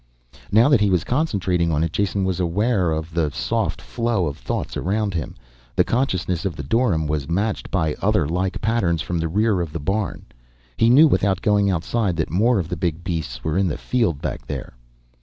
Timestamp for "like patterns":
8.27-9.03